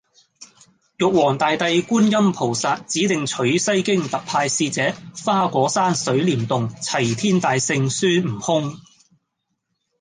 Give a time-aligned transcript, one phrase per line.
[0.97, 8.79] 玉皇大帝觀音菩薩指定取西經特派使者花果山水簾洞齊天大聖孫悟空